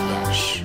[0.00, 0.59] Yes.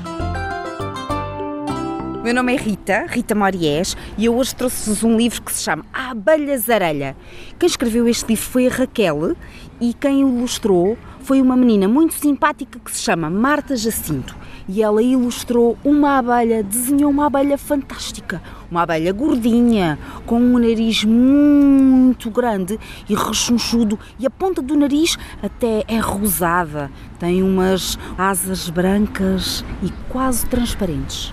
[2.26, 5.86] Meu nome é Rita, Rita Moriés, e eu hoje trouxe-vos um livro que se chama
[5.94, 7.16] A Abelha Zarelha.
[7.60, 9.36] Quem escreveu este livro foi a Raquel
[9.80, 14.36] e quem ilustrou foi uma menina muito simpática que se chama Marta Jacinto.
[14.68, 21.04] E ela ilustrou uma abelha, desenhou uma abelha fantástica, uma abelha gordinha, com um nariz
[21.04, 26.90] muito grande e rechonchudo, e a ponta do nariz até é rosada,
[27.20, 31.32] tem umas asas brancas e quase transparentes,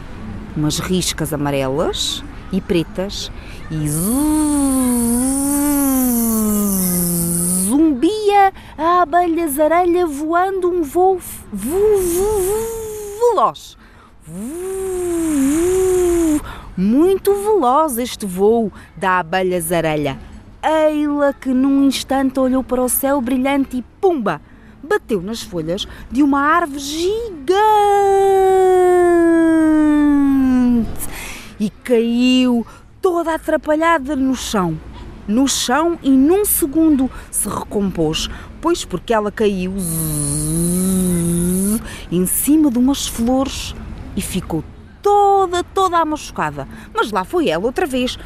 [0.57, 3.33] umas riscas amarelas e pretas
[3.71, 3.89] e
[7.67, 11.19] zumbia a abelha zarelha voando um voo
[13.31, 13.79] veloz.
[16.77, 20.19] Muito veloz este voo da abelha zarelha.
[20.63, 24.41] Eila que num instante olhou para o céu brilhante e pumba!
[24.83, 27.53] Bateu nas folhas de uma árvore gigante
[31.63, 32.67] e caiu
[33.01, 34.77] toda atrapalhada no chão.
[35.29, 38.29] No chão e num segundo se recompôs,
[38.61, 39.73] pois porque ela caiu
[42.11, 43.77] em cima de umas flores
[44.17, 44.65] e ficou
[45.01, 46.67] toda, toda amachucada.
[46.93, 48.19] Mas lá foi ela outra vez.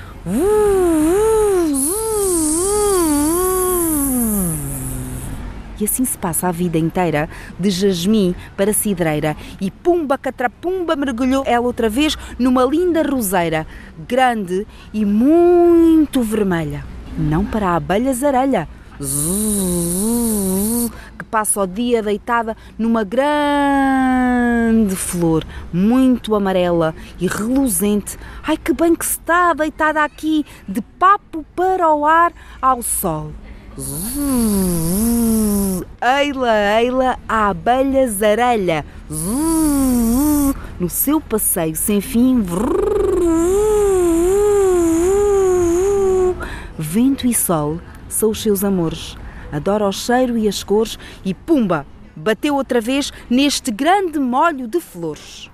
[5.78, 9.36] E assim se passa a vida inteira, de jasmim para cidreira.
[9.60, 13.66] E pumba, catrapumba, mergulhou ela outra vez numa linda roseira,
[14.06, 16.84] grande e muito vermelha.
[17.18, 18.68] Não para a abelha zarelha,
[21.18, 23.26] que passa o dia deitada numa grande
[24.96, 28.18] flor, muito amarela e reluzente.
[28.42, 33.32] Ai que bem que está deitada aqui, de papo para o ar ao sol.
[36.00, 38.86] Eila, eila, a abelha zarelha.
[40.80, 42.42] No seu passeio sem fim.
[46.78, 47.78] Vento e sol
[48.08, 49.14] são os seus amores.
[49.52, 51.86] Adora o cheiro e as cores e pumba!
[52.16, 55.50] Bateu outra vez neste grande molho de flores.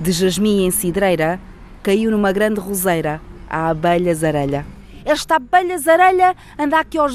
[0.00, 1.40] De jasmim em cidreira,
[1.82, 4.66] caiu numa grande roseira a abelha zarelha.
[5.04, 7.14] Esta abelha zarelha anda aqui aos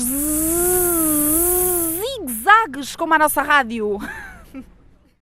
[1.99, 3.99] zigue-zagues como a nossa rádio.